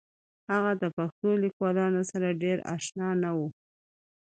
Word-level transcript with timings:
هغه 0.51 0.71
د 0.81 0.83
پښتو 0.97 1.29
لیکوالانو 1.43 2.01
سره 2.11 2.37
ډېر 2.43 2.57
اشنا 2.75 3.09
نه 3.23 3.31
و 3.37 3.39